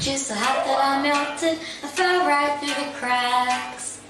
[0.00, 4.00] Just so hot that I melted, I fell right through the cracks.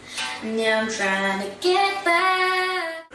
[0.45, 3.11] Now I'm trying to get back.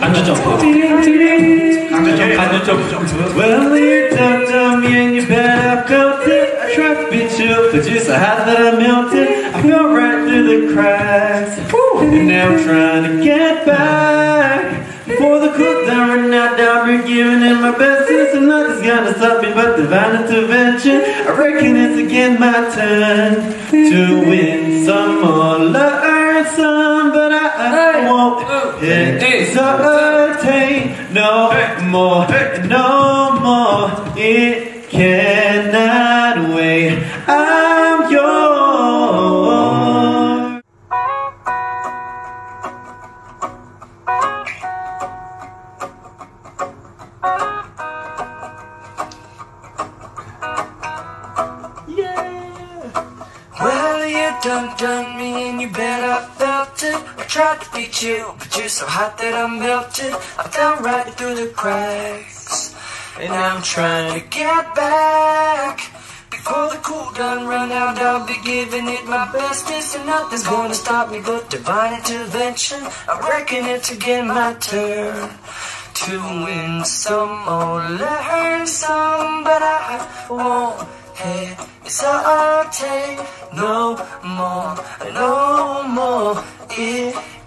[0.00, 0.40] Under jump.
[0.48, 2.40] Under jump.
[2.40, 3.36] Under jump.
[3.36, 6.56] Well, you dum dum and you I felt it.
[6.58, 9.28] I tried to be chill, but just a half that I melted.
[9.28, 11.58] I fell right through the cracks.
[12.00, 14.09] And now I'm trying to get back.
[15.90, 18.08] Before the cool down be giving it my best.
[18.08, 21.02] Since nothing's gonna stop me but divine intervention.
[21.02, 23.34] I reckon it's again my turn
[23.70, 28.48] to win some or learn some, but I, I won't
[28.80, 29.30] hesitate
[31.12, 31.50] no
[31.88, 32.26] more,
[32.66, 33.90] no more.
[34.16, 37.02] It cannot wait.
[37.26, 37.89] I'm
[58.02, 60.12] you, but you're so hot that I'm melted.
[60.38, 62.74] I fell right through the cracks.
[63.18, 65.78] And I'm trying to get back.
[66.30, 69.96] Before the cool done run out, I'll be giving it my bestest.
[69.96, 72.78] And nothing's gonna stop me but divine intervention.
[73.08, 75.30] I reckon it's again my turn
[75.94, 81.58] to win some or learn some, but I won't hesitate
[83.54, 84.76] no more,
[85.12, 86.42] no more.
[86.70, 87.14] It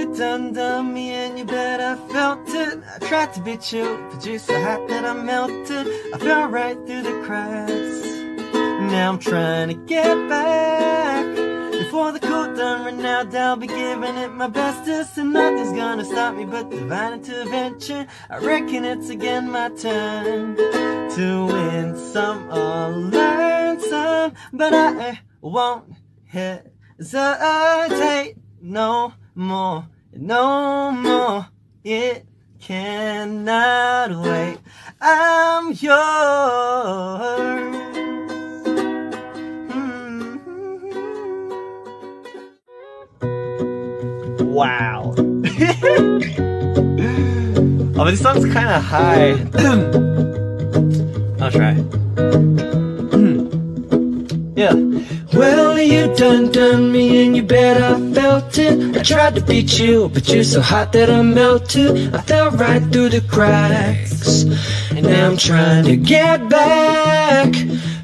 [0.00, 2.80] you done done me and you bet I felt it.
[2.94, 5.86] I tried to be you, but you're so hot that I melted.
[6.14, 8.06] I fell right through the cracks.
[8.90, 11.26] Now I'm trying to get back.
[11.72, 15.18] Before the cool done run out, I'll be giving it my bestest.
[15.18, 18.06] And nothing's gonna stop me but divine intervention.
[18.30, 24.32] I reckon it's again my turn to win some or learn some.
[24.52, 25.92] But I won't
[26.24, 26.70] hesitate
[28.62, 31.48] no more, no more.
[31.82, 32.26] It
[32.60, 34.58] cannot wait.
[35.00, 35.80] I'm yours.
[39.72, 40.84] Mm-hmm.
[44.44, 45.14] Wow.
[47.96, 49.30] oh, but this song's kind of high.
[51.42, 51.82] I'll try.
[54.60, 54.74] Yeah.
[55.32, 58.96] Well, you done done me and you bet I felt it.
[58.96, 62.14] I tried to beat you, but you're so hot that I melted.
[62.14, 64.42] I fell right through the cracks.
[64.90, 67.52] And now I'm trying to get back.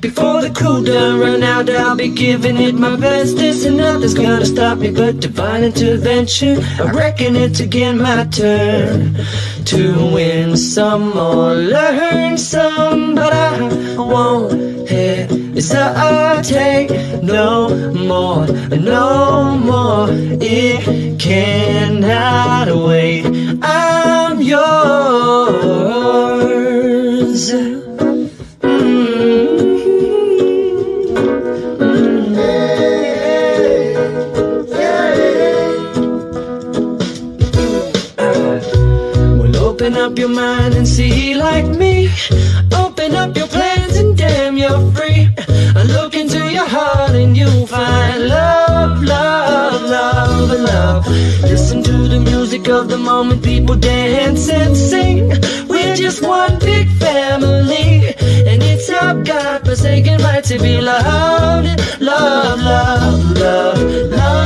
[0.01, 3.67] Before the cool down run out, I'll be giving it my bestest.
[3.67, 6.63] And nothing's gonna stop me but divine intervention.
[6.81, 9.17] I reckon it's again my turn
[9.67, 9.83] to
[10.15, 13.15] win some or learn some.
[13.15, 15.46] But I won't hesitate
[17.23, 18.47] no more,
[18.77, 20.09] no more.
[20.11, 23.25] It cannot wait.
[23.63, 24.67] I'm yours.
[38.27, 39.39] Mm-hmm.
[39.39, 42.11] Well, open up your mind and see like me.
[42.73, 45.36] Open up your plans and damn, you're free.
[45.89, 51.07] Look into your heart and you'll find love, love, love, love.
[51.43, 55.29] Listen to the music of the moment, people dance and sing.
[55.69, 58.15] We're just one big family,
[58.47, 64.46] and it's our God-forsaken right to be loved, love, love, love, love.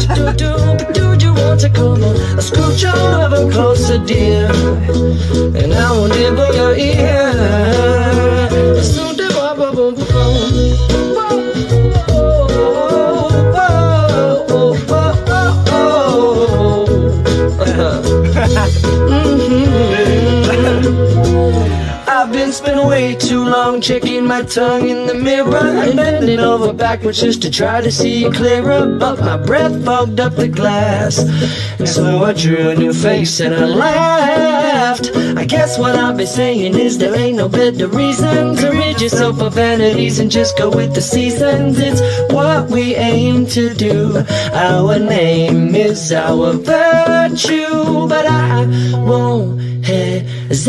[0.00, 2.16] do do but do you want to come on?
[2.36, 4.50] I'll scooch on over closer, dear,
[5.60, 7.58] and I won't nibble your ear.
[22.28, 26.74] I've been spending way too long checking my tongue in the mirror and bending over
[26.74, 28.98] backwards just to try to see it clearer.
[28.98, 31.20] But my breath fogged up the glass,
[31.78, 35.10] and so I drew a new face and I laughed.
[35.38, 39.40] I guess what I've been saying is there ain't no better reason to rid yourself
[39.40, 41.78] of vanities and just go with the seasons.
[41.78, 44.22] It's what we aim to do.
[44.52, 48.66] Our name is our virtue, but I
[48.98, 50.68] won't hesitate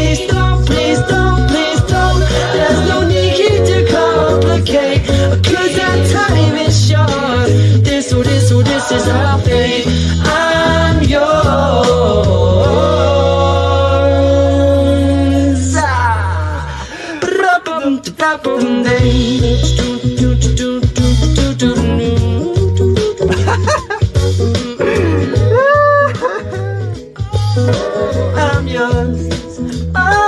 [27.73, 29.29] I'm yours.
[29.95, 30.20] Oh,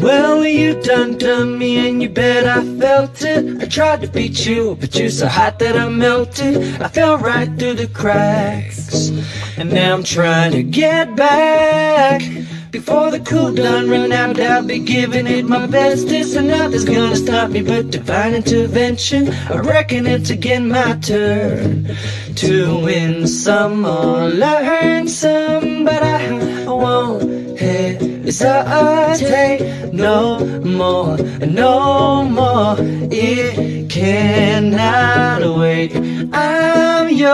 [0.00, 3.60] Well, you done done me and you bet I felt it.
[3.60, 6.80] I tried to beat you, but you're so hot that I melted.
[6.80, 9.08] I fell right through the cracks.
[9.56, 12.22] And now I'm trying to get back.
[12.70, 16.06] Before the cool done run out, I'll be giving it my best.
[16.06, 19.30] This and nothing's gonna stop me but divine intervention.
[19.30, 21.96] I reckon it's again my turn
[22.36, 25.77] to win some or learn some,
[28.27, 32.75] hesitate no more, no more.
[33.11, 35.95] It cannot wait.
[36.33, 37.33] I'm yours.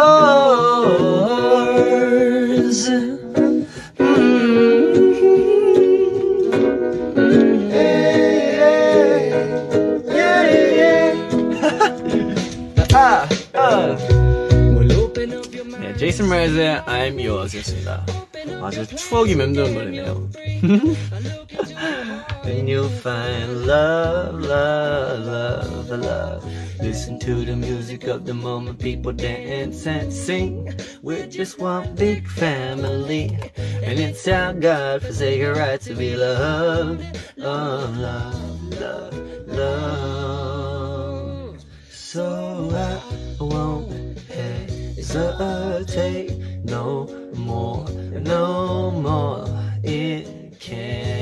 [11.59, 12.89] Mm-hmm.
[12.91, 13.95] Ah, ah.
[14.75, 15.83] Well, open up your mind.
[15.83, 18.22] 네, 제이슨 브라즈의 I'm Yours였습니다.
[18.61, 20.29] 아주 추억이 맴도는 노래네요.
[22.43, 26.45] When you find love, love, love, love.
[26.81, 30.73] Listen to the music of the moment, people dance and sing.
[31.01, 33.37] We're just one big family,
[33.83, 37.03] and it's our God-forsaken right to be loved.
[37.39, 39.13] Oh, love, love,
[39.47, 41.59] love.
[41.91, 42.42] So I won't
[45.12, 47.86] hesitate no more,
[48.20, 49.46] no more.
[49.82, 51.13] It cannot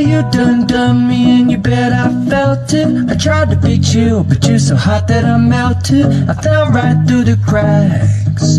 [0.00, 3.10] you done done me and you bet I felt it.
[3.10, 6.06] I tried to beat you, but you're so hot that I melted.
[6.28, 8.58] I fell right through the cracks.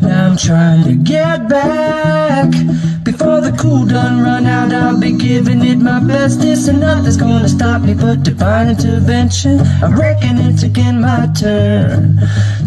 [0.00, 2.50] Now I'm trying to get back.
[3.04, 6.40] Before the cool done run out, I'll be giving it my best.
[6.40, 9.60] This and nothing's gonna stop me but divine intervention.
[9.82, 12.18] I reckon it's again my turn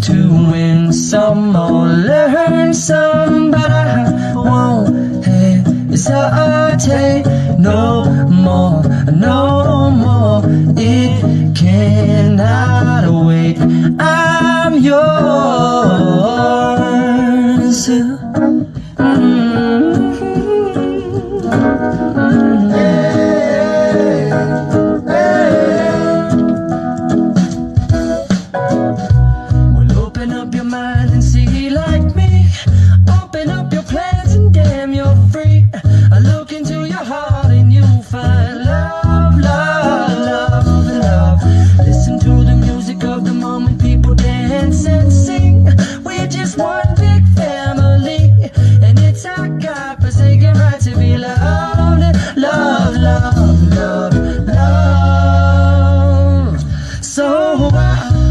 [0.03, 0.13] to
[0.51, 5.05] win some or learn some, but I won't
[6.85, 10.43] hesitate no more, no more.
[10.77, 13.57] It cannot wait.
[13.99, 15.94] I'm yours.
[57.71, 58.24] wow.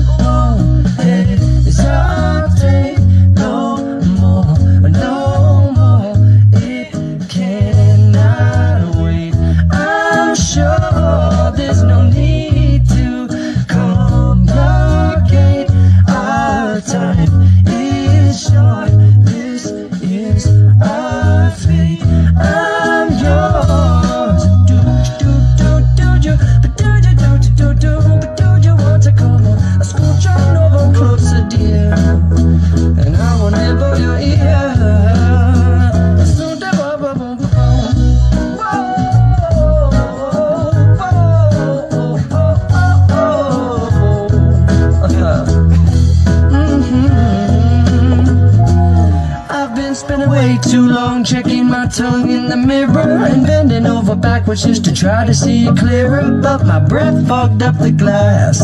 [52.24, 56.40] Tongue in the mirror and bending over backwards just to try to see it clearer.
[56.42, 58.60] But my breath fogged up the glass,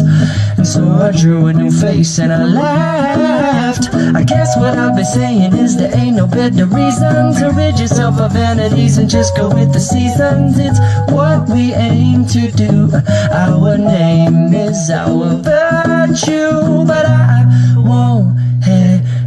[0.56, 3.94] and so I drew a new face and I laughed.
[3.94, 8.18] I guess what I've been saying is there ain't no better reason to rid yourself
[8.20, 10.58] of vanities and just go with the seasons.
[10.58, 12.90] It's what we aim to do.
[13.32, 17.44] Our name is our virtue, but I
[17.76, 18.39] won't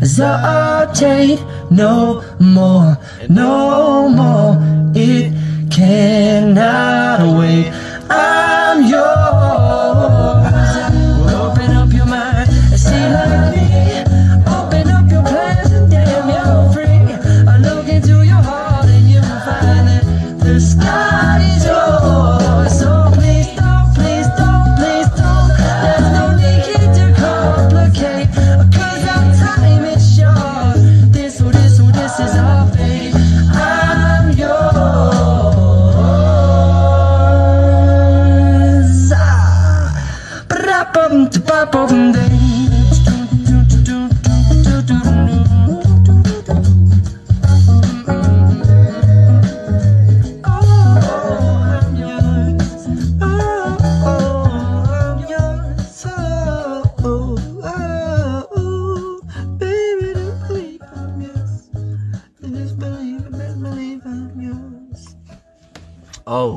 [0.03, 1.39] hesitate
[1.72, 2.98] no more,
[3.29, 4.57] no more.
[4.93, 5.31] It
[5.72, 7.72] cannot wait.
[8.10, 9.23] I'm yours.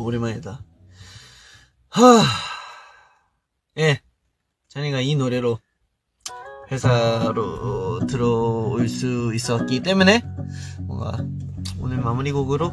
[0.07, 0.61] 오랜만이다.
[1.89, 2.23] 하,
[3.79, 4.01] 예.
[4.69, 5.59] 자네가 이 노래로
[6.71, 10.23] 회사로 들어올 수 있었기 때문에
[10.81, 11.25] 뭔가
[11.81, 12.73] 오늘 마무리 곡으로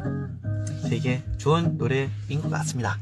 [0.88, 2.98] 되게 좋은 노래인 것 같습니다.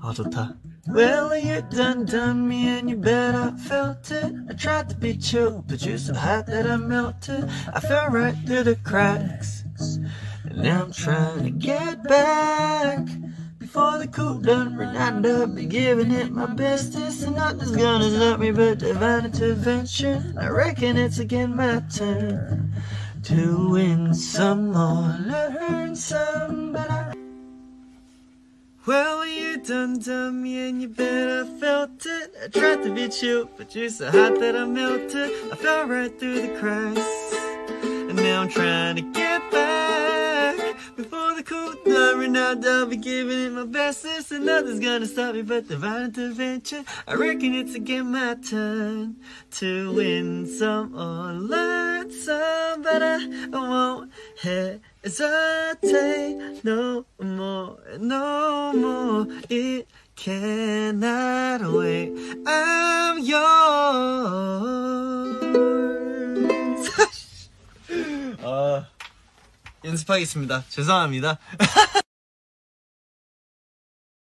[0.00, 0.54] 아, 좋다.
[0.90, 4.32] Well, you done done me and you bet I felt it.
[4.48, 7.44] I tried to be chill, but you're so hot that I melted.
[7.74, 9.67] I fell right through the cracks.
[10.58, 13.06] And now I'm trying to get back.
[13.60, 17.22] Before the cool done run out, I'll be giving it my bestest.
[17.22, 20.36] And nothing's gonna stop me but divine intervention.
[20.36, 22.72] I reckon it's again my turn
[23.22, 27.14] to win some or learn some, but I.
[28.84, 32.34] Well, you done done me and you bet I felt it.
[32.42, 35.30] I tried to be chill, but you're so hot that I melted.
[35.52, 37.36] I fell right through the cracks.
[37.84, 40.07] And now I'm trying to get back.
[41.38, 44.32] The cool done run out, I'll be giving it my bestest.
[44.32, 46.84] And nothing's gonna stop me but divine intervention.
[47.06, 49.14] I reckon it's again my turn
[49.52, 52.82] to win some or learn some.
[52.82, 53.18] But I
[53.52, 54.10] won't
[54.42, 54.80] hesitate
[56.64, 59.28] no more, no more.
[59.48, 62.18] It cannot wait.
[62.48, 63.38] I'm yours.
[68.42, 68.97] 아, uh,
[69.84, 70.64] 연습하겠습니다.
[70.68, 71.38] 죄송합니다.